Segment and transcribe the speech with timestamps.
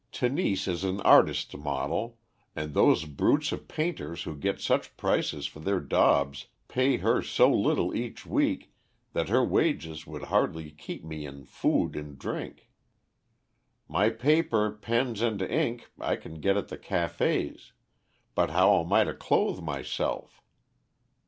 [0.11, 2.17] Tenise is an artist's model,
[2.55, 7.53] and those brutes of painters who get such prices for their daubs, pay her so
[7.53, 8.73] little each week
[9.13, 12.71] that her wages would hardly keep me in food and drink.
[13.87, 17.73] My paper, pens, and ink I can get at the cafés,
[18.33, 20.41] but how am I to clothe myself?